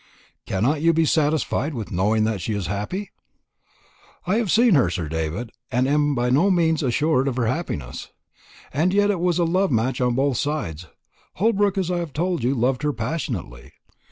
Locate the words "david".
5.07-5.51